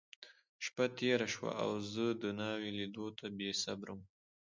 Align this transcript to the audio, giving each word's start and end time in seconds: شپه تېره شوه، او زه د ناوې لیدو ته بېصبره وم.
شپه 0.65 0.85
تېره 0.97 1.27
شوه، 1.33 1.51
او 1.63 1.71
زه 1.91 2.05
د 2.21 2.23
ناوې 2.39 2.69
لیدو 2.79 3.05
ته 3.17 3.25
بېصبره 3.37 3.91
وم. 3.93 4.01